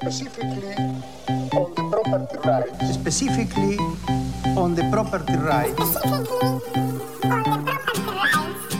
[0.00, 0.74] specifically
[1.52, 2.94] on the property rights.
[2.94, 3.76] specifically
[4.56, 5.98] on the property rights.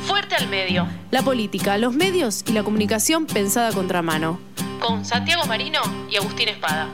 [0.07, 0.87] Fuerte al medio.
[1.11, 4.39] La política, los medios y la comunicación pensada a contramano.
[4.81, 6.89] Con Santiago Marino y Agustín Espada.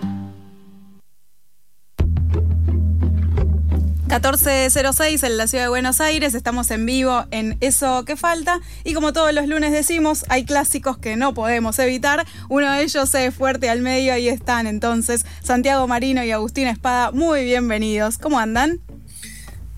[4.14, 8.94] 1406 en la ciudad de Buenos Aires, estamos en vivo en Eso que falta y
[8.94, 13.34] como todos los lunes decimos, hay clásicos que no podemos evitar, uno de ellos es
[13.34, 18.78] Fuerte al Medio, ahí están entonces Santiago Marino y Agustín Espada, muy bienvenidos, ¿cómo andan?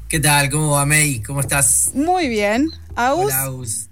[0.06, 0.50] ¿Qué tal?
[0.50, 1.22] ¿Cómo va May?
[1.22, 1.92] ¿Cómo estás?
[1.94, 3.32] Muy bien, Agus.
[3.32, 3.88] Hola, Agus.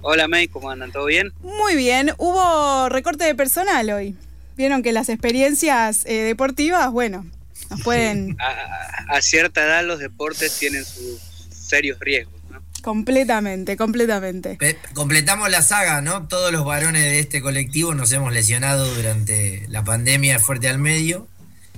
[0.00, 0.90] Hola May, ¿cómo andan?
[0.90, 1.34] ¿Todo bien?
[1.42, 4.16] Muy bien, hubo recorte de personal hoy.
[4.56, 7.26] Vieron que las experiencias eh, deportivas, bueno,
[7.70, 8.36] nos pueden...
[8.40, 11.20] A, a cierta edad los deportes tienen sus
[11.50, 12.62] serios riesgos, ¿no?
[12.82, 14.56] Completamente, completamente.
[14.56, 16.26] Pe- completamos la saga, ¿no?
[16.28, 21.26] Todos los varones de este colectivo nos hemos lesionado durante la pandemia fuerte al medio.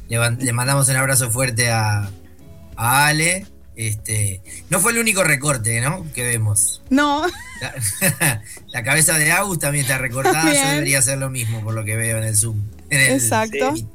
[0.09, 0.19] Le,
[0.53, 2.11] mandamos un abrazo fuerte a,
[2.77, 3.47] a Ale.
[3.77, 4.41] Este,
[4.71, 6.05] no fue el único recorte, ¿no?
[6.13, 6.83] Que vemos.
[6.91, 7.25] No,
[7.61, 10.53] La, la cabeza de Agus también está recortada.
[10.53, 12.61] Yo debería hacer lo mismo por lo que veo en el Zoom.
[12.91, 13.77] en el- Exacto.
[13.77, 13.87] Sí.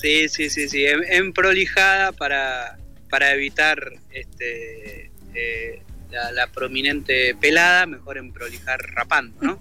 [0.00, 0.84] Sí, sí, sí, sí.
[0.86, 2.78] En, en prolijada para,
[3.10, 3.78] para evitar
[4.10, 9.58] este eh, la, la prominente pelada, mejor en prolijar rapando, ¿no?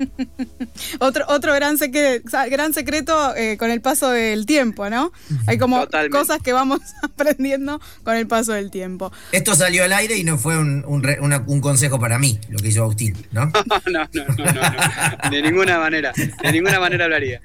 [1.00, 5.12] otro, otro gran, secre- gran secreto eh, con el paso del tiempo, ¿no?
[5.46, 6.18] Hay como Totalmente.
[6.18, 9.12] cosas que vamos aprendiendo con el paso del tiempo.
[9.34, 12.40] Esto salió al aire y no fue un, un re- una- un consejo para mí,
[12.50, 13.52] lo que hizo Agustín, ¿no?
[13.68, 15.30] No, no, no, no, no.
[15.30, 16.14] De ninguna manera.
[16.16, 17.42] De ninguna manera lo haría.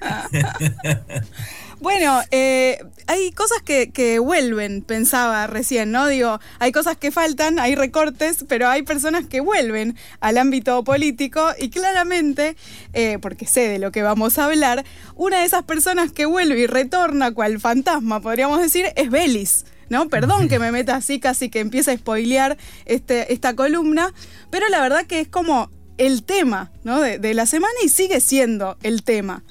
[1.83, 6.07] Bueno, eh, hay cosas que, que vuelven, pensaba recién, ¿no?
[6.07, 11.45] Digo, hay cosas que faltan, hay recortes, pero hay personas que vuelven al ámbito político
[11.59, 12.55] y claramente,
[12.93, 16.57] eh, porque sé de lo que vamos a hablar, una de esas personas que vuelve
[16.57, 19.65] y retorna cual fantasma, podríamos decir, es Belis.
[19.89, 20.07] ¿no?
[20.07, 24.13] Perdón que me meta así, casi que empieza a spoilear este, esta columna,
[24.49, 27.01] pero la verdad que es como el tema ¿no?
[27.01, 29.43] de, de la semana y sigue siendo el tema.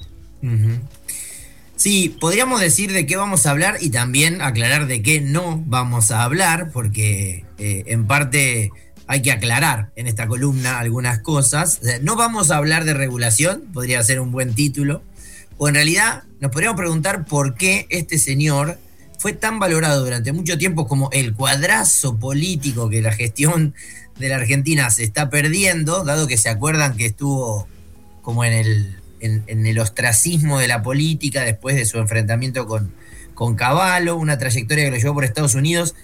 [1.83, 6.11] Sí, podríamos decir de qué vamos a hablar y también aclarar de qué no vamos
[6.11, 8.71] a hablar, porque eh, en parte
[9.05, 11.81] hay que aclarar en esta columna algunas cosas.
[12.01, 15.03] No vamos a hablar de regulación, podría ser un buen título,
[15.57, 18.79] o en realidad nos podríamos preguntar por qué este señor
[19.19, 23.75] fue tan valorado durante mucho tiempo como el cuadrazo político que la gestión
[24.17, 27.67] de la Argentina se está perdiendo, dado que se acuerdan que estuvo
[28.21, 32.93] como en el, en, en el ostracismo de la política después de su enfrentamiento con,
[33.33, 35.95] con Caballo, una trayectoria que lo llevó por Estados Unidos.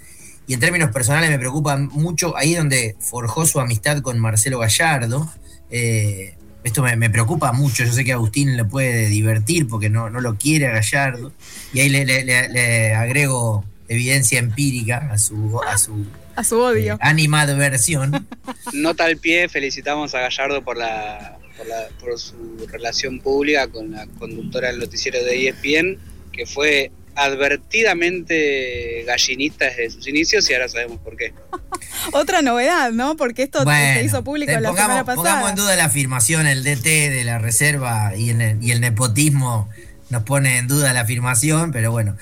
[0.47, 5.31] Y en términos personales me preocupa mucho ahí donde forjó su amistad con Marcelo Gallardo.
[5.69, 7.83] Eh, esto me, me preocupa mucho.
[7.85, 11.31] Yo sé que Agustín le puede divertir porque no, no lo quiere a Gallardo.
[11.71, 16.59] Y ahí le, le- le- le agrego evidencia empírica a su, a su A su
[16.59, 16.95] odio.
[16.95, 18.27] eh, animadversión.
[18.73, 23.91] Nota al pie, felicitamos a Gallardo por la, por la- por su relación pública con
[23.91, 25.99] la conductora del noticiero de ESPN,
[26.31, 31.33] que fue advertidamente gallinista desde sus inicios y ahora sabemos por qué.
[32.13, 33.15] Otra novedad, ¿no?
[33.17, 35.15] Porque esto Bueno, se hizo público te- la pongamos, semana pasada.
[35.23, 39.69] pongamos en duda la afirmación, el DT de la reserva y, el, y el nepotismo
[40.09, 42.15] nos pone en duda la afirmación, pero bueno,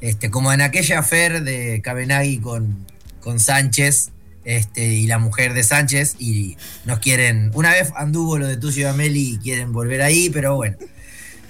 [0.00, 2.86] este, como en aquella fer de Cabenagui con,
[3.20, 4.10] con Sánchez
[4.44, 8.82] este, y la mujer de Sánchez, y nos quieren, una vez anduvo lo de Tucio
[8.82, 10.76] y Ameli y quieren volver ahí, pero bueno.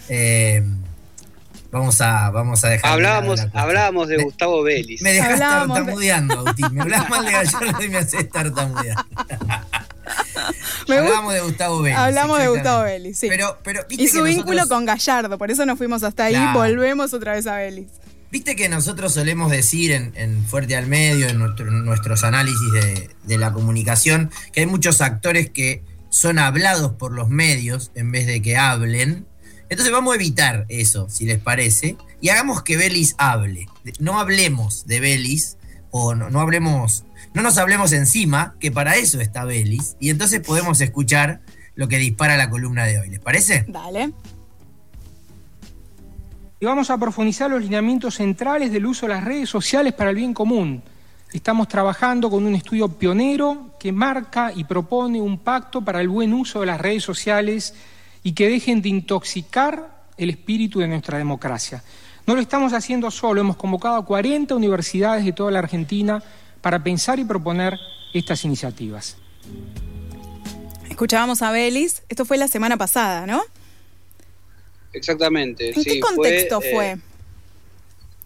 [0.08, 0.62] eh,
[1.70, 2.88] Vamos a, vamos a dejar.
[2.90, 3.50] de Hablábamos, cuestión.
[3.60, 5.02] hablábamos de Me- Gustavo Vélez.
[5.02, 6.66] Me dejas Hablábamos de- tartamudeando, Agustín.
[6.72, 8.96] Me hablas mal de Gallardo y me haces tartamudear.
[10.88, 11.98] Hablamos de Gustavo Vélez.
[11.98, 12.48] Hablamos de.
[12.48, 13.26] Gustavo Vélez, sí.
[13.28, 16.58] Pero, pero y su vínculo nosotros- con Gallardo, por eso nos fuimos hasta ahí, Claro.
[16.60, 17.86] volvemos otra vez a Vélez.
[18.34, 23.38] Viste que nosotros solemos decir en, Fuerte al Medio, en nuestro- nuestros análisis de, de
[23.38, 28.42] la comunicación, que hay muchos actores que son hablados por los medios en vez de
[28.42, 29.24] que hablen.
[29.70, 33.68] Entonces vamos a evitar eso, si les parece, y hagamos que Belis hable.
[34.00, 35.56] No hablemos de Belis,
[35.92, 37.04] o no, no hablemos,
[37.34, 41.40] no nos hablemos encima, que para eso está Belis, y entonces podemos escuchar
[41.76, 43.10] lo que dispara la columna de hoy.
[43.10, 43.64] ¿Les parece?
[43.68, 44.12] Dale.
[46.64, 50.16] Y vamos a profundizar los lineamientos centrales del uso de las redes sociales para el
[50.16, 50.82] bien común.
[51.30, 56.32] Estamos trabajando con un estudio pionero que marca y propone un pacto para el buen
[56.32, 57.74] uso de las redes sociales
[58.22, 61.84] y que dejen de intoxicar el espíritu de nuestra democracia.
[62.26, 66.22] No lo estamos haciendo solo, hemos convocado a 40 universidades de toda la Argentina
[66.62, 67.78] para pensar y proponer
[68.14, 69.18] estas iniciativas.
[70.88, 73.42] Escuchábamos a Belis, esto fue la semana pasada, ¿no?
[74.94, 75.72] Exactamente.
[75.74, 76.92] ¿En qué contexto fue?
[76.92, 76.96] Eh,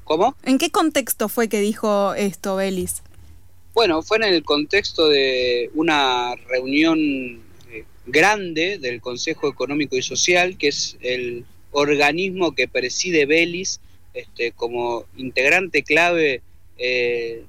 [0.05, 0.37] ¿Cómo?
[0.45, 3.03] ¿En qué contexto fue que dijo esto, Belis?
[3.75, 10.57] Bueno, fue en el contexto de una reunión eh, grande del Consejo Económico y Social,
[10.57, 13.81] que es el organismo que preside Belis
[14.15, 16.43] este, como integrante clave
[16.79, 17.45] eh,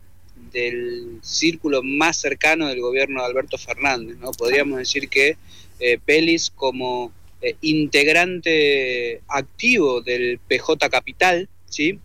[0.51, 4.17] del círculo más cercano del gobierno de Alberto Fernández.
[4.17, 4.31] ¿no?
[4.31, 5.37] Podríamos decir que
[5.79, 11.99] eh, Belis como eh, integrante activo del PJ Capital, ¿sí?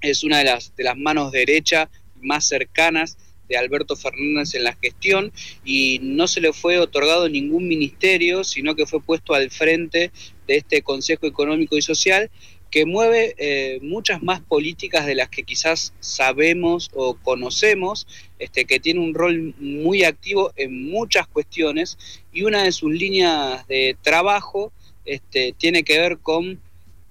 [0.00, 1.88] es una de las, de las manos derechas
[2.20, 3.16] más cercanas
[3.48, 5.32] de Alberto Fernández en la gestión
[5.64, 10.10] y no se le fue otorgado ningún ministerio, sino que fue puesto al frente
[10.46, 12.30] de este Consejo Económico y Social
[12.70, 18.06] que mueve eh, muchas más políticas de las que quizás sabemos o conocemos,
[18.38, 21.98] este, que tiene un rol muy activo en muchas cuestiones
[22.32, 24.72] y una de sus líneas de trabajo
[25.04, 26.60] este, tiene que ver con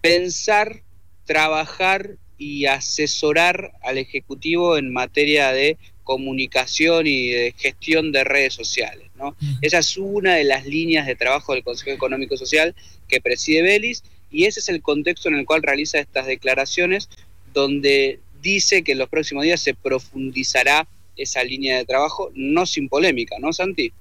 [0.02, 0.82] pensar,
[1.26, 9.10] trabajar y asesorar al Ejecutivo en materia de comunicación y de gestión de redes sociales.
[9.16, 9.36] ¿no?
[9.62, 12.76] Esa es una de las líneas de trabajo del Consejo Económico Social
[13.08, 17.10] que preside Belis y ese es el contexto en el cual realiza estas declaraciones,
[17.54, 22.90] donde dice que en los próximos días se profundizará esa línea de trabajo, no sin
[22.90, 23.94] polémica, ¿no, Santi?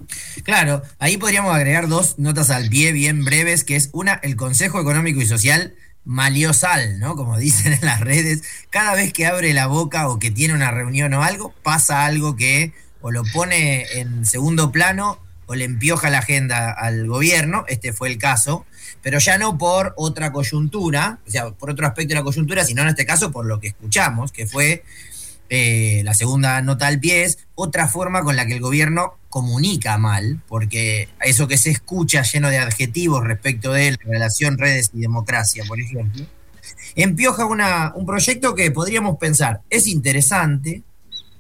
[0.45, 4.81] Claro, ahí podríamos agregar dos notas al pie bien breves, que es una, el Consejo
[4.81, 5.75] Económico y Social
[6.05, 7.17] maliosal, ¿no?
[7.17, 10.71] Como dicen en las redes, cada vez que abre la boca o que tiene una
[10.71, 16.11] reunión o algo, pasa algo que o lo pone en segundo plano o le empioja
[16.11, 18.67] la agenda al gobierno, este fue el caso,
[19.03, 22.83] pero ya no por otra coyuntura, o sea, por otro aspecto de la coyuntura, sino
[22.83, 24.85] en este caso por lo que escuchamos, que fue
[25.53, 29.99] eh, la segunda nota al pie, es otra forma con la que el gobierno comunica
[29.99, 35.01] mal, porque eso que se escucha lleno de adjetivos respecto de la relación redes y
[35.01, 36.25] democracia, por ejemplo,
[36.95, 40.83] empioja una, un proyecto que podríamos pensar es interesante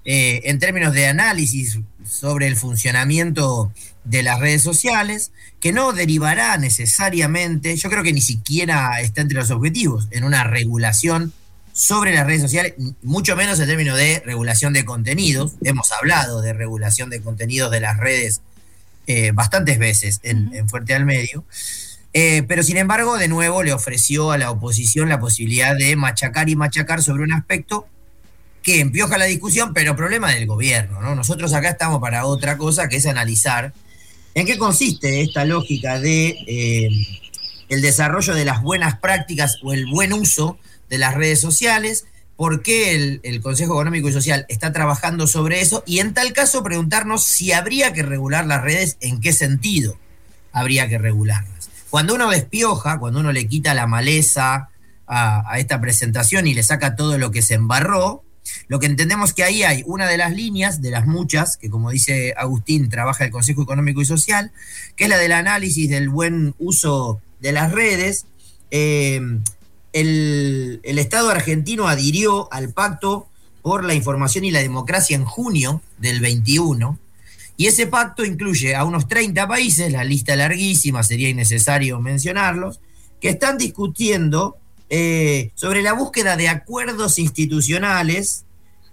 [0.05, 3.73] eh, en términos de análisis sobre el funcionamiento
[4.03, 5.31] de las redes sociales,
[5.61, 10.43] que no derivará necesariamente, yo creo que ni siquiera está entre los objetivos, en una
[10.43, 11.33] regulación
[11.73, 15.53] sobre las redes sociales, mucho menos en términos de regulación de contenidos.
[15.63, 18.41] Hemos hablado de regulación de contenidos de las redes
[19.07, 21.45] eh, bastantes veces en, Fuerte al Medio.
[22.13, 26.49] Eh, pero sin embargo, de nuevo le ofreció a la oposición la posibilidad de machacar
[26.49, 27.87] y machacar sobre un aspecto
[28.63, 31.01] que empioja la discusión, pero problema del gobierno.
[31.01, 31.15] ¿no?
[31.15, 33.73] Nosotros acá estamos para otra cosa, que es analizar
[34.35, 36.89] en qué consiste esta lógica de eh,
[37.69, 40.59] el desarrollo de las buenas prácticas o el buen uso
[40.91, 42.05] de las redes sociales,
[42.37, 46.63] por qué el, Consejo Económico y Social está trabajando sobre eso y en tal caso
[46.63, 49.97] preguntarnos si habría que regular las redes, en qué sentido
[50.53, 51.71] habría que regularlas.
[51.91, 54.71] Cuando uno despioja, cuando uno le quita la maleza
[55.07, 58.25] a, a esta presentación y le saca todo lo que se embarró,
[58.69, 61.91] lo que entendemos que ahí hay una de las líneas, de las muchas, que como
[61.91, 64.51] dice Agustín, trabaja el Consejo Económico y Social,
[64.97, 68.27] que es la del análisis del buen uso de las redes.
[68.71, 69.21] Eh,
[69.93, 73.29] el, Estado argentino adhirió al Pacto
[73.63, 76.99] por la Información y la Democracia en junio del 21,
[77.57, 82.81] y ese pacto incluye a unos 30 países, la lista larguísima, sería innecesario mencionarlos,
[83.21, 84.57] que están discutiendo
[84.89, 88.45] eh, sobre la búsqueda de acuerdos institucionales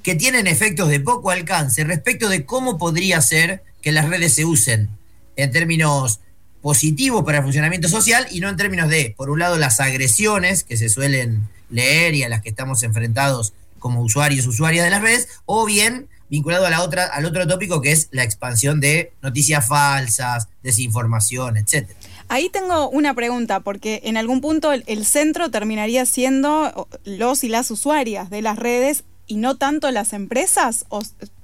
[0.04, 4.46] que tienen efectos de poco alcance respecto de cómo podría ser que las redes se
[4.46, 4.90] usen
[5.38, 6.20] en términos
[6.62, 10.64] positivos para el funcionamiento social y no en términos de, por un lado, las agresiones
[10.64, 15.02] que se suelen leer y a las que estamos enfrentados como usuarios, usuarias de las
[15.02, 19.14] redes, o bien vinculado a la otra, al otro tópico que es la expansión de
[19.22, 21.98] noticias falsas, desinformación, etcétera.
[22.30, 27.72] Ahí tengo una pregunta, porque en algún punto el, centro terminaría siendo los y las
[27.72, 31.02] usuarias de las redes y no tanto las empresas, o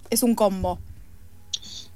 [0.10, 0.79] es un combo.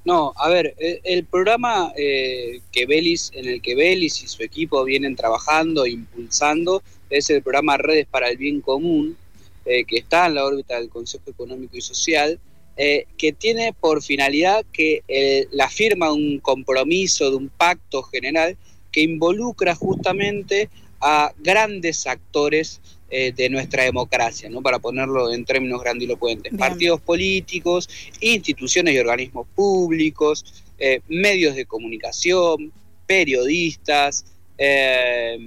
[0.08, 0.74] No, a ver,
[1.04, 6.82] el, programa eh, que Belis, en el que Belis y su equipo vienen trabajando, impulsando,
[7.10, 9.18] es el programa Redes para el Bien Común,
[9.66, 12.40] eh, que está en la órbita del Consejo Económico y Social,
[12.78, 15.04] eh, que tiene por finalidad que
[15.52, 18.56] la firma de un compromiso, de un pacto general
[18.94, 20.70] que involucra justamente
[21.02, 24.62] a grandes actores eh, de nuestra democracia, ¿no?
[24.62, 26.54] para ponerlo en términos grandilocuentes.
[26.58, 27.88] Partidos políticos,
[28.20, 32.74] instituciones y organismos públicos, eh, medios de comunicación,
[33.06, 34.26] periodistas,
[34.58, 35.38] eh,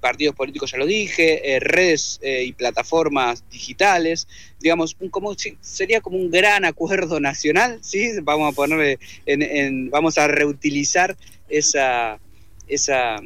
[0.00, 4.26] partidos políticos, ya lo dije, redes y plataformas digitales,
[4.60, 8.12] digamos, un, como, sería como un gran acuerdo nacional, ¿sí?
[8.22, 11.16] Vamos a ponerle, en, vamos a reutilizar
[11.50, 12.18] esa,
[12.66, 13.16] esa,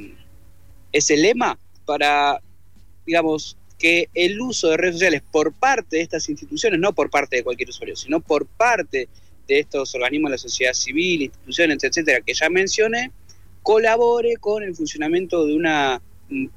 [0.92, 2.40] ese lema para,
[3.06, 7.36] digamos, que el uso de redes sociales por parte de estas instituciones, no por parte
[7.36, 9.08] de cualquier usuario, sino por parte
[9.46, 13.12] de estos organismos de la sociedad civil, instituciones, etcétera, que ya mencioné,
[13.62, 16.02] colabore con el funcionamiento de una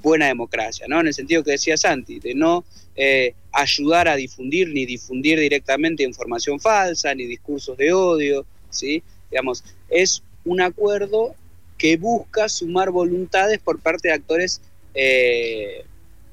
[0.02, 1.00] buena democracia, ¿no?
[1.00, 6.04] En el sentido que decía Santi, de no eh, ayudar a difundir ni difundir directamente
[6.04, 9.02] información falsa, ni discursos de odio, ¿sí?
[9.30, 11.36] Digamos, es un acuerdo
[11.78, 14.62] que busca sumar voluntades por parte de actores
[14.94, 15.86] eh,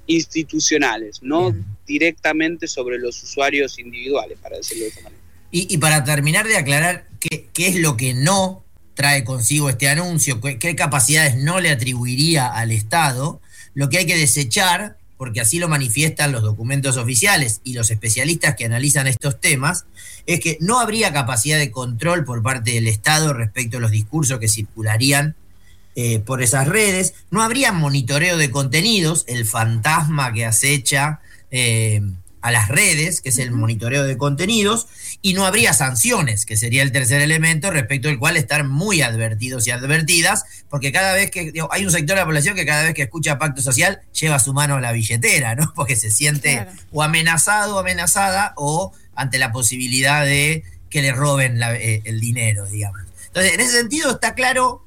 [0.09, 1.55] institucionales, no
[1.87, 5.23] directamente sobre los usuarios individuales, para decirlo de esta manera.
[5.50, 10.41] Y, para terminar de aclarar qué, qué, es lo que no trae consigo este anuncio,
[10.41, 13.41] qué, qué capacidades no le atribuiría al Estado,
[13.75, 18.57] lo que hay que desechar, porque así lo manifiestan los documentos oficiales y los especialistas
[18.57, 19.87] que analizan estos temas,
[20.27, 24.38] es que no habría capacidad de control por parte del Estado respecto a los discursos
[24.38, 25.37] que circularían
[26.00, 31.19] eh, por esas redes, no habría monitoreo de contenidos, el fantasma que acecha
[31.50, 32.00] eh,
[32.40, 34.87] a las redes, que es el monitoreo de contenidos,
[35.23, 39.67] y no habría sanciones, que sería el tercer elemento respecto al cual estar muy advertidos
[39.67, 42.95] y advertidas, porque cada vez que hay un sector de la población que cada vez
[42.95, 45.73] que escucha pacto social lleva su mano a la billetera, ¿no?
[45.75, 51.61] Porque se siente o amenazado o amenazada o ante la posibilidad de que le roben
[51.61, 53.00] eh, el dinero, digamos.
[53.26, 54.85] Entonces, en ese sentido está claro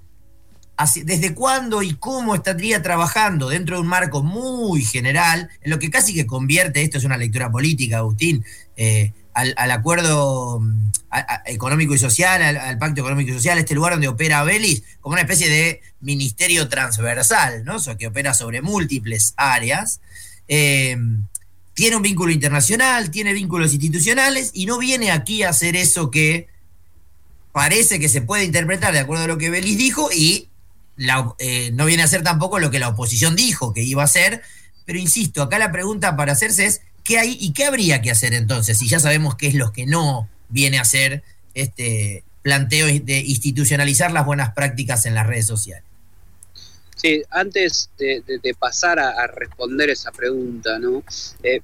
[1.04, 5.90] desde cuándo y cómo estaría trabajando dentro de un marco muy general, en lo que
[5.90, 8.44] casi que convierte, esto es una lectura política, Agustín,
[8.78, 10.92] eh, al, acuerdo mm,
[11.46, 15.22] económico y social, al, pacto económico y social, este lugar donde opera Belis, como una
[15.22, 17.78] especie de ministerio transversal, ¿no?
[17.98, 20.02] que opera sobre múltiples áreas.
[20.48, 20.98] Eh,
[21.74, 26.48] tiene un vínculo internacional, tiene vínculos institucionales y no viene aquí a hacer eso que
[27.54, 30.51] parece que se puede interpretar de acuerdo a lo que Belis dijo y
[31.40, 34.42] eh, no viene a ser tampoco lo que la oposición dijo que iba a hacer,
[34.86, 38.34] pero insisto, acá la pregunta para hacerse es, ¿qué hay y qué habría que hacer
[38.34, 38.78] entonces?
[38.78, 44.12] Si ya sabemos qué es lo que no viene a ser este planteo de institucionalizar
[44.12, 45.84] las buenas prácticas en las redes sociales.
[47.02, 51.04] Sí, antes de, pasar a, responder esa pregunta, ¿no?
[51.42, 51.62] Eh,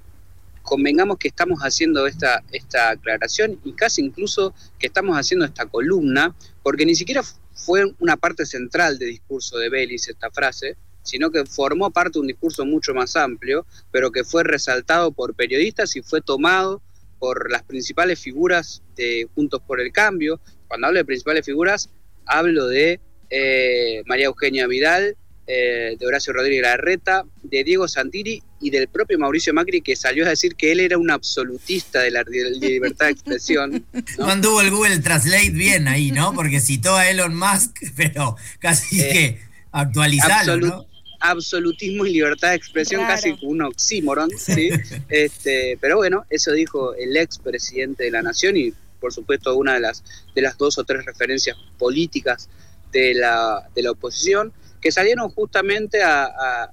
[0.64, 6.36] convengamos que estamos haciendo esta, esta aclaración y casi incluso que estamos haciendo esta columna,
[6.64, 7.24] porque ni siquiera
[7.58, 12.22] fue una parte central del discurso de Belis esta frase, sino que formó parte de
[12.22, 16.82] un discurso mucho más amplio, pero que fue resaltado por periodistas y fue tomado
[17.20, 20.40] por las principales figuras de Juntos por el Cambio.
[20.68, 21.90] Cuando hablo de principales figuras,
[22.26, 23.00] hablo de
[23.30, 25.18] eh, María Eugenia Vidal,
[25.50, 30.26] eh, de Horacio Rodríguez Larreta, de Diego Santiri y del propio Mauricio Macri, que salió
[30.26, 33.86] a decir que él era un absolutista de la libertad de expresión.
[34.18, 34.26] ¿no?
[34.26, 36.34] anduvo el Google Translate bien ahí, ¿no?
[36.34, 39.40] Porque citó a Elon Musk, pero casi eh, que
[39.72, 40.86] actualizado, ¿no?
[41.22, 44.70] Absolutismo y libertad de expresión, casi un oxímoron, ¿sí?
[45.08, 49.80] este, pero bueno, eso dijo el expresidente de la Nación y, por supuesto, una de
[49.80, 50.04] las,
[50.36, 52.50] de las dos o tres referencias políticas
[52.92, 54.52] de la, de la oposición
[54.92, 56.70] salieron justamente a,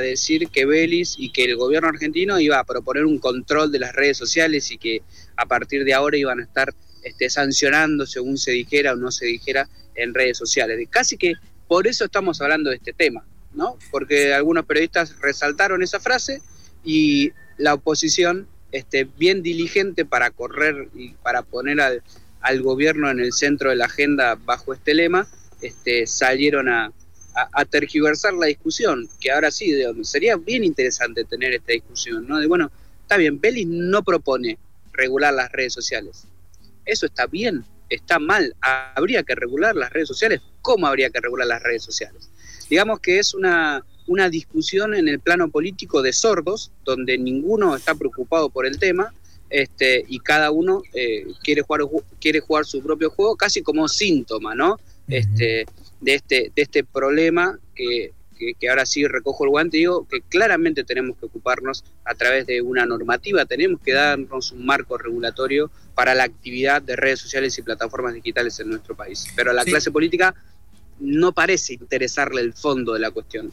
[0.00, 3.94] decir que Belis y que el gobierno argentino iba a proponer un control de las
[3.94, 5.02] redes sociales y que
[5.36, 9.26] a partir de ahora iban a estar este, sancionando según se dijera o no se
[9.26, 10.78] dijera en redes sociales.
[10.90, 11.34] Casi que
[11.66, 13.78] por eso estamos hablando de este tema, ¿no?
[13.90, 16.42] Porque algunos periodistas resaltaron esa frase
[16.84, 22.02] y la oposición, este, bien diligente para correr y para poner al,
[22.40, 25.26] al gobierno en el centro de la agenda bajo este lema,
[25.62, 26.92] este, salieron a,
[27.36, 32.38] a, tergiversar la discusión, que ahora sí, sería bien interesante tener esta discusión, ¿no?
[32.38, 32.70] De bueno,
[33.02, 34.58] está bien, Belis no propone
[34.92, 36.24] regular las redes sociales.
[36.86, 38.54] Eso está bien, está mal.
[38.60, 40.40] Habría que regular las redes sociales.
[40.62, 42.30] ¿Cómo habría que regular las redes sociales?
[42.70, 47.94] Digamos que es una, una discusión en el plano político de sordos, donde ninguno está
[47.94, 49.12] preocupado por el tema,
[49.50, 51.82] este, y cada uno eh, quiere, jugar,
[52.20, 54.78] quiere jugar su propio juego casi como síntoma, ¿no?
[55.06, 55.66] Este,
[56.00, 58.12] de este, de este problema que,
[58.68, 62.60] ahora sí recojo el guante y digo que claramente tenemos que ocuparnos a través de
[62.60, 67.62] una normativa, tenemos que darnos un marco regulatorio para la actividad de redes sociales y
[67.62, 69.26] plataformas digitales en nuestro país.
[69.34, 70.34] Pero a la clase política
[71.00, 73.52] no parece interesarle el fondo de la cuestión.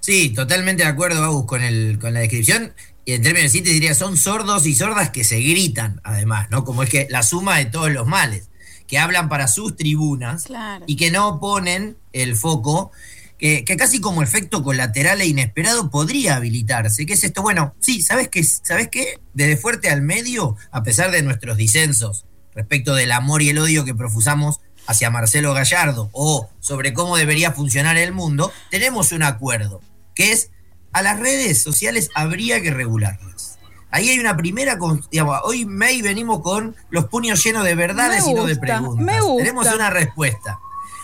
[0.00, 2.72] Sí, totalmente de acuerdo, Agus, con, el, con la descripción.
[3.04, 6.64] Y en términos de síntesis diría, son sordos y sordas que se gritan, además, ¿no?
[6.64, 8.48] Como es que la suma de todos los males
[8.86, 10.46] que hablan para sus tribunas
[10.86, 12.92] y que no ponen el foco,
[13.38, 17.06] que, casi como efecto colateral e inesperado podría habilitarse.
[17.06, 17.42] ¿Qué es esto?
[17.42, 18.42] Bueno, sí, ¿sabes qué?
[18.44, 19.20] ¿Sabes qué?
[19.32, 23.84] Desde fuerte al medio, a pesar de nuestros disensos respecto del amor y el odio
[23.84, 29.80] que profusamos hacia Marcelo Gallardo o sobre cómo debería funcionar el mundo, tenemos un acuerdo,
[30.14, 30.50] que es
[30.92, 33.53] a las redes sociales habría que regularlas.
[33.94, 34.76] Ahí hay una primera,
[35.12, 39.06] digamos, hoy May venimos con los puños llenos de verdades y no de preguntas.
[39.36, 40.58] Tenemos una respuesta.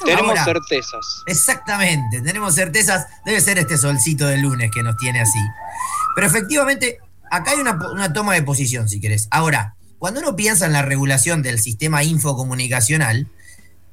[0.04, 1.22] Tenemos certezas.
[1.26, 3.06] Exactamente, tenemos certezas.
[3.24, 5.38] Debe ser este solcito de lunes que nos tiene así.
[6.16, 6.98] Pero efectivamente,
[7.30, 9.28] acá hay una, una toma de posición, si querés.
[9.30, 13.28] Ahora, cuando uno piensa en la regulación del sistema infocomunicacional,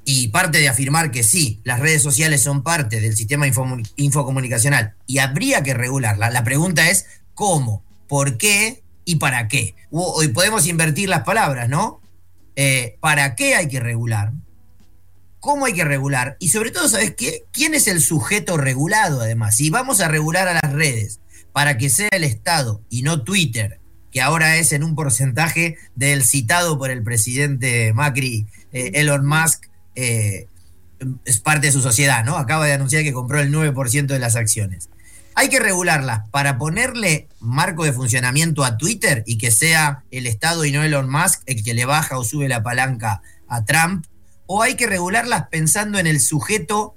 [0.06, 5.20] y parte de afirmar que sí, las redes sociales son parte del sistema infocomunicacional y
[5.20, 9.74] habría que regularla, la pregunta es cómo, por qué y para qué.
[9.90, 12.02] Hoy podemos invertir las palabras, ¿no?
[12.58, 14.34] Eh, ¿Para qué hay que regular?
[15.40, 16.36] ¿Cómo hay que regular?
[16.42, 17.46] Y sobre todo, ¿sabes qué?
[17.54, 19.56] ¿Quién es el sujeto regulado además?
[19.56, 21.22] Si vamos a regular a las redes
[21.54, 23.80] para que sea el Estado y no Twitter,
[24.12, 29.68] que ahora es en un porcentaje del citado por el presidente Macri, eh, Elon Musk,
[29.96, 30.48] eh,
[31.24, 32.36] es parte de su sociedad, ¿no?
[32.36, 34.90] Acaba de anunciar que compró el 9% de las acciones.
[35.40, 40.66] Hay que regularla para ponerle marco de funcionamiento a Twitter y que sea el Estado
[40.66, 44.08] y no Elon Musk el que le baja o sube la palanca a Trump,
[44.48, 46.96] o hay que regularlas pensando en el sujeto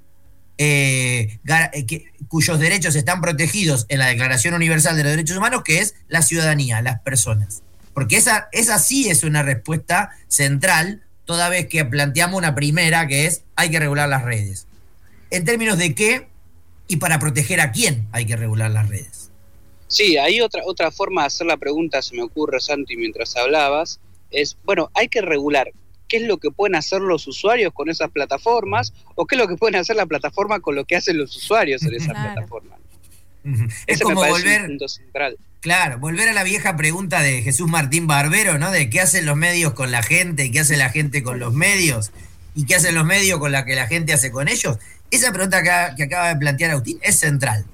[0.57, 5.77] eh, eh, cuyos derechos están protegidos en la Declaración Universal de los Derechos Humanos, que
[5.77, 7.61] es la ciudadanía, las personas.
[7.93, 13.27] Porque esa, esa sí es una respuesta central toda vez que planteamos una primera que
[13.27, 14.65] es hay que regular las redes.
[15.29, 16.30] En términos de qué
[16.91, 19.31] y para proteger a quién hay que regular las redes.
[19.87, 24.01] Sí, hay otra, otra forma de hacer la pregunta, se me ocurre, Santi, mientras hablabas,
[24.29, 25.71] es, bueno, hay que regular
[26.09, 29.47] qué es lo que pueden hacer los usuarios con esas plataformas o qué es lo
[29.47, 32.75] que pueden hacer la plataforma con lo que hacen los usuarios en esa plataforma.
[33.87, 34.69] Es como volver,
[35.61, 38.69] Claro, volver a la vieja pregunta de Jesús Martín Barbero, ¿no?
[38.69, 41.53] De qué hacen los medios con la gente, y qué hace la gente con los
[41.53, 42.11] medios,
[42.53, 44.77] y qué hacen los medios con la que la gente hace con ellos.
[45.11, 47.65] Esa pregunta que, acaba de plantear Agustín es central.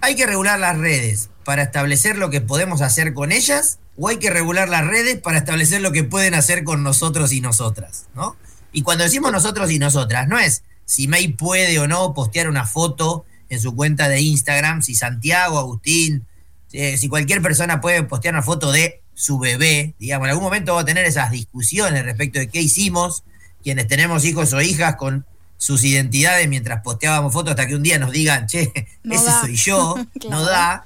[0.00, 3.78] ¿Hay que regular las redes para establecer lo que podemos hacer con ellas?
[3.96, 7.40] ¿O hay que regular las redes para establecer lo que pueden hacer con nosotros y
[7.40, 8.06] nosotras?
[8.14, 8.36] ¿no?
[8.72, 12.66] Y cuando decimos nosotros y nosotras, no es si May puede o no postear una
[12.66, 16.26] foto en su cuenta de Instagram, si Santiago, Agustín,
[16.72, 20.74] eh, si cualquier persona puede postear una foto de su bebé, digamos, en algún momento
[20.74, 23.24] va a tener esas discusiones respecto de qué hicimos,
[23.62, 25.26] quienes tenemos hijos o hijas con
[25.62, 28.72] sus identidades mientras posteábamos fotos hasta que un día nos digan, che,
[29.04, 29.94] ese soy yo,
[30.28, 30.84] no da.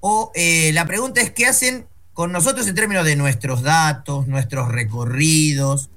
[0.00, 4.68] O eh, la pregunta es qué hacen con nosotros en términos de nuestros datos, nuestros
[4.68, 5.88] recorridos,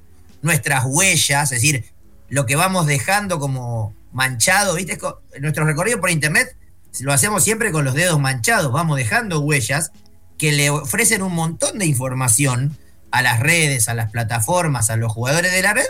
[0.41, 1.83] nuestras huellas, es decir,
[2.29, 4.97] lo que vamos dejando como manchado, ¿viste?
[5.41, 6.55] Nuestro recorrido por internet
[7.01, 9.91] lo hacemos siempre con los dedos manchados, vamos dejando huellas
[10.37, 12.77] que le ofrecen un montón de información
[13.11, 15.83] a las redes, a las plataformas, a los jugadores de la red,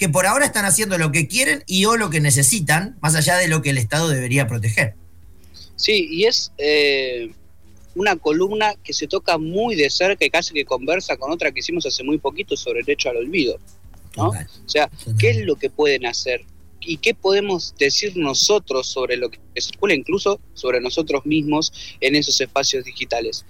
[0.00, 3.36] que por ahora están haciendo lo que quieren y o lo que necesitan, más allá
[3.36, 4.94] de lo que el Estado debería proteger.
[5.76, 7.30] Sí, y es eh,
[7.94, 11.60] una columna que se toca muy de cerca y casi que conversa con otra que
[11.60, 13.58] hicimos hace muy poquito sobre el derecho al olvido.
[14.16, 14.28] ¿no?
[14.28, 16.46] O sea, ¿qué es lo que pueden hacer?
[16.82, 22.40] y qué podemos decir nosotros sobre lo que circula, incluso sobre nosotros mismos en esos
[22.40, 23.44] espacios digitales.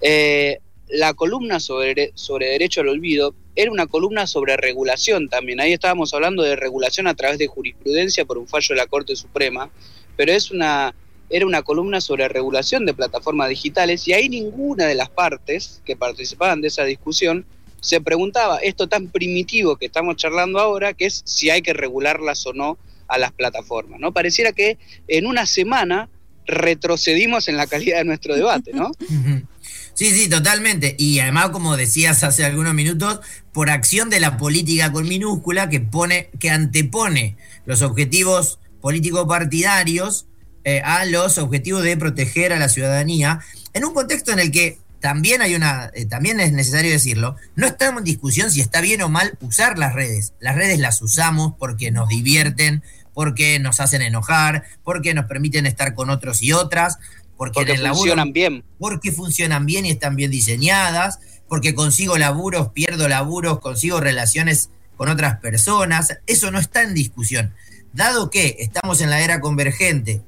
[0.00, 0.60] Eh,
[0.92, 5.60] la columna sobre, sobre derecho al olvido era una columna sobre regulación también.
[5.60, 9.16] Ahí estábamos hablando de regulación a través de jurisprudencia por un fallo de la Corte
[9.16, 9.70] Suprema,
[10.16, 10.94] pero es una,
[11.28, 15.96] era una columna sobre regulación de plataformas digitales y ahí ninguna de las partes que
[15.96, 17.44] participaban de esa discusión
[17.80, 22.46] se preguntaba esto tan primitivo que estamos charlando ahora, que es si hay que regularlas
[22.46, 24.12] o no a las plataformas, ¿no?
[24.12, 26.08] Pareciera que en una semana
[26.46, 28.92] retrocedimos en la calidad de nuestro debate, ¿no?
[30.00, 30.96] Sí, sí, totalmente.
[30.98, 33.20] Y además, como decías hace algunos minutos,
[33.52, 37.36] por acción de la política con minúscula que pone, que antepone
[37.66, 40.24] los objetivos político-partidarios
[40.64, 43.40] eh, a los objetivos de proteger a la ciudadanía,
[43.74, 47.66] en un contexto en el que también hay una, eh, también es necesario decirlo, no
[47.66, 50.32] estamos en discusión si está bien o mal usar las redes.
[50.40, 52.82] Las redes las usamos porque nos divierten,
[53.12, 56.98] porque nos hacen enojar, porque nos permiten estar con otros y otras,
[57.40, 58.64] porque, funcionan bien.
[58.78, 65.08] Porque funcionan bien y están bien diseñadas, porque consigo laburos, pierdo laburos, consigo relaciones con
[65.08, 66.18] otras personas.
[66.26, 67.54] Eso no está en discusión.
[67.94, 70.20] Dado que estamos en la era convergente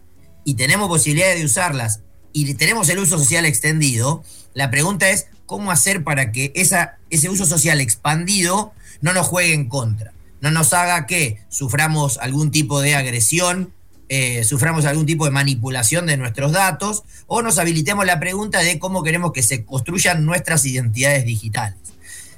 [0.42, 2.00] y tenemos posibilidad de usarlas
[2.32, 7.28] y tenemos el uso social extendido, la pregunta es cómo hacer para que esa, ese
[7.28, 8.72] uso social expandido
[9.02, 13.74] no nos juegue en contra, no nos haga que suframos algún tipo de agresión,
[14.14, 18.78] eh, suframos algún tipo de manipulación de nuestros datos o nos habilitemos la pregunta de
[18.78, 21.78] cómo queremos que se construyan nuestras identidades digitales.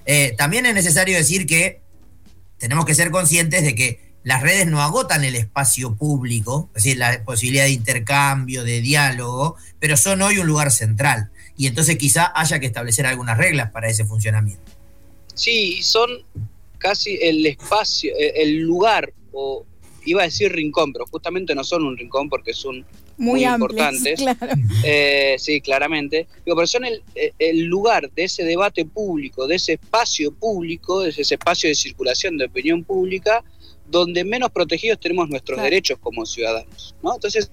[0.06, 1.80] Eh, también es necesario decir que
[2.58, 6.96] tenemos que ser conscientes de que las redes no agotan el espacio público, es decir,
[6.96, 11.32] la posibilidad de intercambio, de diálogo, pero son hoy un lugar central.
[11.56, 14.70] Y entonces quizá haya que establecer algunas reglas para ese funcionamiento.
[15.34, 16.08] Sí, son
[16.78, 19.66] casi el espacio, el lugar, o
[20.04, 22.84] iba a decir rincón, pero justamente no son un rincón porque son
[23.16, 24.20] muy, importantes.
[24.84, 26.26] Eh, sí, claramente.
[26.44, 31.10] pero son el, eh, el, lugar de ese debate público, de ese espacio público, de
[31.10, 33.42] ese espacio de circulación de opinión pública,
[33.86, 36.94] donde menos protegidos tenemos nuestros derechos como ciudadanos.
[37.02, 37.14] ¿no?
[37.14, 37.50] Entonces,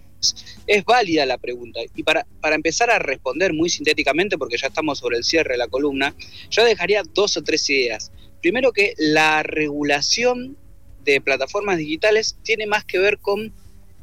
[0.68, 1.80] es válida la pregunta.
[1.96, 5.58] Y para, para empezar a responder muy sintéticamente, porque ya estamos sobre el cierre de
[5.58, 6.16] la columna,
[6.50, 8.12] yo dejaría dos o tres ideas.
[8.42, 10.58] Primero que la regulación
[11.04, 13.54] de plataformas digitales tiene más que ver con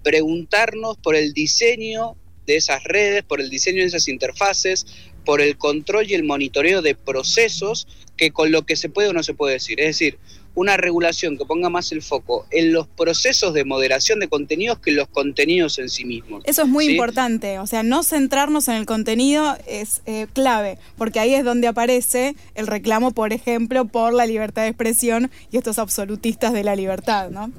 [0.02, 4.87] preguntarnos por el diseño de esas redes, por el diseño de esas interfaces,
[5.24, 9.12] por el control y el monitoreo de procesos que con lo que se puede o
[9.12, 9.78] no se puede decir.
[9.80, 10.18] Es decir,
[10.58, 14.90] una regulación que ponga más el foco en los procesos de moderación de contenidos que
[14.90, 16.42] en los contenidos en sí mismos.
[16.46, 21.20] Eso es muy importante, o sea, no centrarnos en el contenido es eh, clave, porque
[21.20, 25.78] ahí es donde aparece el reclamo, por ejemplo, por la libertad de expresión y estos
[25.78, 27.52] absolutistas de la libertad, ¿no?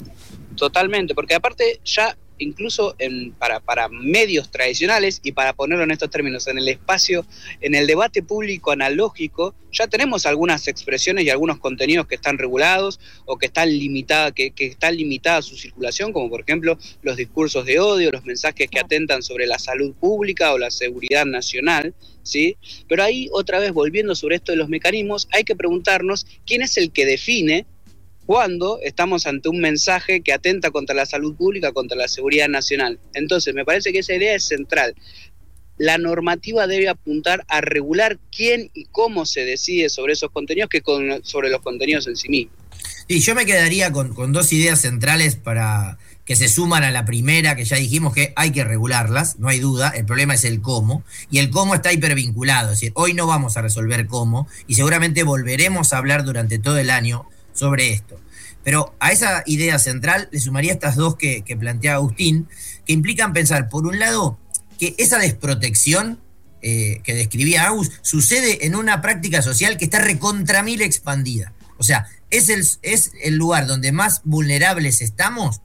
[0.58, 6.10] Totalmente, porque aparte ya incluso en, para, para, medios tradicionales y para ponerlo en estos
[6.10, 7.26] términos, en el espacio,
[7.62, 13.00] en el debate público analógico, ya tenemos algunas expresiones y algunos contenidos que están regulados
[13.26, 17.66] o que están limitadas, que, que están limitadas su circulación, como por ejemplo los discursos
[17.66, 21.94] de odio, los mensajes que atentan sobre la salud pública o la seguridad nacional.
[22.22, 22.58] ¿Sí?
[22.88, 26.78] Pero ahí, otra vez, volviendo sobre esto de los mecanismos, hay que preguntarnos quién es
[26.78, 27.66] el que define
[28.30, 33.00] cuando estamos ante un mensaje que atenta contra la salud pública, contra la seguridad nacional.
[33.16, 34.94] Entonces, me parece que esa idea es central.
[35.80, 40.84] La normativa debe apuntar a regular quién y cómo se decide sobre esos contenidos que
[41.24, 42.56] sobre los contenidos en sí mismos.
[43.08, 47.06] Y yo me quedaría con, con dos ideas centrales para que se suman a la
[47.06, 50.62] primera, que ya dijimos que hay que regularlas, no hay duda, el problema es el
[50.62, 54.76] cómo, y el cómo está hipervinculado, es decir, hoy no vamos a resolver cómo, y
[54.76, 57.26] seguramente volveremos a hablar durante todo el año
[57.60, 58.20] sobre esto.
[58.64, 62.48] Pero a esa idea central le sumaría estas dos que, plantea Agustín,
[62.86, 64.38] que implican pensar, por un lado,
[64.80, 66.20] que esa desprotección
[66.62, 71.54] eh, que describía Agus sucede en una práctica social que está recontra mil expandida.
[71.78, 75.62] O sea, es el, es el lugar donde más vulnerables estamos,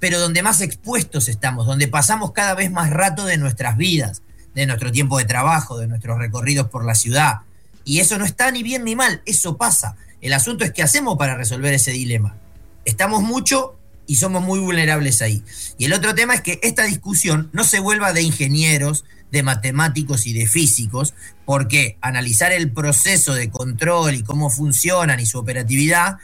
[0.00, 4.22] pero donde más expuestos estamos, donde pasamos cada vez más rato de nuestras vidas,
[4.54, 7.40] de nuestro tiempo de trabajo, de nuestros recorridos por la ciudad.
[7.84, 9.96] Y eso no está ni bien ni mal, eso pasa.
[10.22, 12.36] El asunto es qué hacemos para resolver ese dilema.
[12.84, 15.42] Estamos mucho y somos muy vulnerables ahí.
[15.78, 20.26] Y el otro tema es que esta discusión no se vuelva de ingenieros, de matemáticos
[20.26, 26.18] y de físicos, porque analizar el proceso de control y cómo funcionan y su operatividad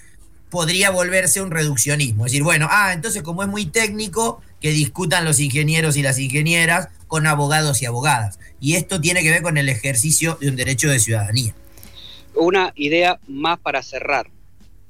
[0.48, 2.24] podría volverse un reduccionismo.
[2.24, 6.20] Es decir, bueno, ah, entonces como es muy técnico, que discutan los ingenieros y las
[6.20, 8.38] ingenieras con abogados y abogadas.
[8.60, 11.54] Y esto tiene que ver con el ejercicio de un derecho de ciudadanía
[12.34, 14.30] una idea más para cerrar.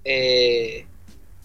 [0.05, 0.87] Eh,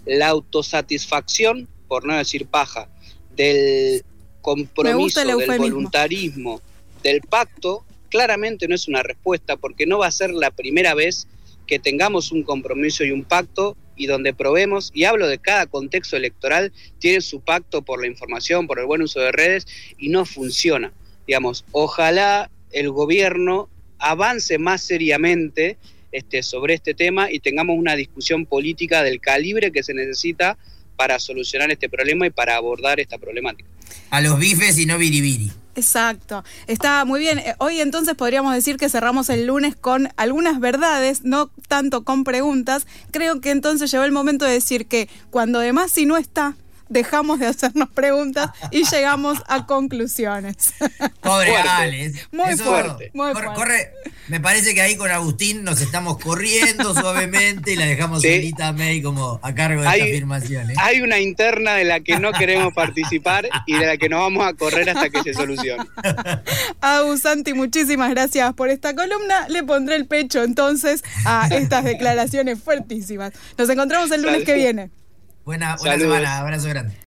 [0.06, 2.90] la autosatisfacción, por no decir paja,
[3.36, 4.04] del
[4.42, 6.62] compromiso, del voluntarismo,
[7.02, 11.28] del pacto, claramente no es una respuesta porque no va a ser la primera vez
[11.66, 16.18] que tengamos un compromiso y un pacto y donde probemos, y hablo de cada contexto
[16.18, 20.26] electoral, tiene su pacto por la información, por el buen uso de redes y no
[20.26, 20.92] funciona.
[21.28, 23.70] Digamos, ojalá el gobierno
[24.04, 25.78] avance más seriamente
[26.12, 30.58] este, sobre este tema y tengamos una discusión política del calibre que se necesita
[30.96, 33.70] para solucionar este problema y para abordar esta problemática.
[34.10, 35.52] A los bifes y no biribiri.
[35.76, 37.40] Exacto, está muy bien.
[37.40, 42.24] Eh, hoy entonces podríamos decir que cerramos el lunes con algunas verdades, no tanto con
[42.24, 42.86] preguntas.
[43.10, 46.56] Creo que entonces llegó el momento de decir que cuando además si no está,
[46.94, 50.74] dejamos de hacernos preguntas y llegamos a conclusiones.
[51.22, 52.28] Pobre Alex.
[52.32, 53.12] Muy fuerte.
[53.14, 53.54] Muy fuerte.
[53.56, 53.92] Corre,
[54.28, 58.74] me parece que ahí con Agustín nos estamos corriendo suavemente y la dejamos solita a
[58.74, 60.72] May como a cargo de esta afirmación.
[60.72, 60.76] ¿eh?
[60.78, 64.46] Hay una interna de la que no queremos participar y de la que nos vamos
[64.46, 65.84] a correr hasta que se solucione.
[66.82, 69.48] Agus Santi, muchísimas gracias por esta columna.
[69.50, 73.34] Le pondré el pecho entonces a estas declaraciones fuertísimas.
[73.58, 74.92] Nos encontramos el lunes que viene.
[75.46, 76.96] Buena, buena semana, abrazo grande.